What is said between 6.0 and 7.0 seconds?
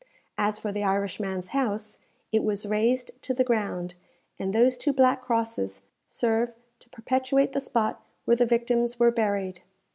serve to